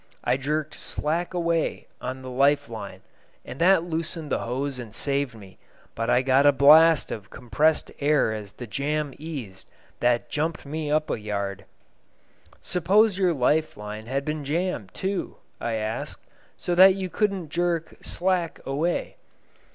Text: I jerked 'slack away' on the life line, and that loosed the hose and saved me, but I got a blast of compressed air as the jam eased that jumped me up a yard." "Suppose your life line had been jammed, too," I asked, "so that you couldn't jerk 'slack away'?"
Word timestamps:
I 0.23 0.35
jerked 0.35 0.73
'slack 0.73 1.31
away' 1.35 1.85
on 2.01 2.23
the 2.23 2.29
life 2.31 2.69
line, 2.69 3.01
and 3.45 3.61
that 3.61 3.83
loosed 3.83 4.29
the 4.31 4.39
hose 4.39 4.79
and 4.79 4.95
saved 4.95 5.35
me, 5.35 5.59
but 5.93 6.09
I 6.09 6.23
got 6.23 6.47
a 6.47 6.51
blast 6.51 7.11
of 7.11 7.29
compressed 7.29 7.91
air 7.99 8.33
as 8.33 8.53
the 8.53 8.65
jam 8.65 9.13
eased 9.19 9.67
that 9.99 10.27
jumped 10.27 10.65
me 10.65 10.89
up 10.89 11.11
a 11.11 11.19
yard." 11.19 11.65
"Suppose 12.61 13.19
your 13.19 13.31
life 13.35 13.77
line 13.77 14.07
had 14.07 14.25
been 14.25 14.43
jammed, 14.43 14.91
too," 14.95 15.37
I 15.59 15.73
asked, 15.73 16.21
"so 16.57 16.73
that 16.73 16.95
you 16.95 17.07
couldn't 17.11 17.49
jerk 17.49 17.95
'slack 18.01 18.59
away'?" 18.65 19.17